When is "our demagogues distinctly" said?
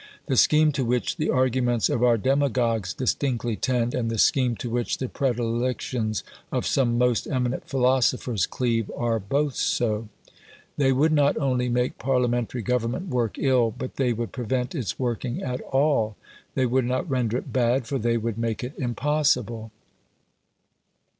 2.01-3.55